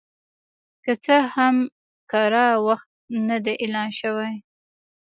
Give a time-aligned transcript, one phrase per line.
[0.83, 1.55] که څه هم
[2.11, 2.89] کره وخت
[3.27, 4.33] نه دی اعلان شوی